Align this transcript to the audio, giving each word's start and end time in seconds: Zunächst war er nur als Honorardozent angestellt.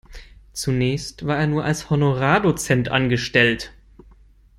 Zunächst 0.51 1.27
war 1.27 1.37
er 1.37 1.45
nur 1.45 1.63
als 1.63 1.91
Honorardozent 1.91 2.89
angestellt. 2.89 3.71